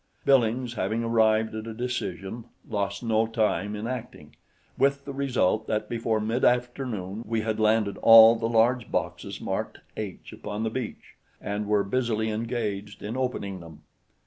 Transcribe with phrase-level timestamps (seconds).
[0.25, 4.35] Billings, having arrived at a decision, lost no time in acting,
[4.75, 9.77] with the result that before mid afternoon we had landed all the large boxes marked
[9.95, 13.83] "H" upon the beach, and were busily engaged in opening them.